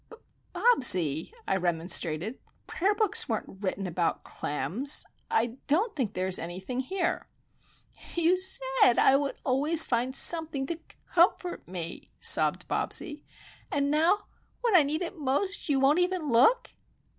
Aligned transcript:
"But, 0.09 0.21
Bobsie," 0.53 1.31
I 1.47 1.57
remonstrated; 1.57 2.39
"prayer 2.65 2.95
books 2.95 3.29
weren't 3.29 3.61
written 3.61 3.85
about 3.85 4.23
clams! 4.23 5.05
I 5.29 5.57
don't 5.67 5.95
think 5.95 6.15
there 6.15 6.25
is 6.25 6.39
anything 6.39 6.79
here." 6.79 7.27
"You 8.15 8.35
said 8.39 8.97
I 8.97 9.15
would 9.15 9.35
always 9.45 9.83
f 9.83 9.89
find 9.89 10.15
something 10.15 10.65
to 10.65 10.73
c 10.73 10.81
comfort 11.13 11.67
me," 11.67 12.09
sobbed 12.19 12.67
Bobsie. 12.67 13.23
"And 13.71 13.91
now, 13.91 14.25
when 14.61 14.75
I 14.75 14.81
need 14.81 15.03
it 15.03 15.19
most,—you 15.19 15.79
won't 15.79 15.99
even 15.99 16.29
look!" 16.29 16.73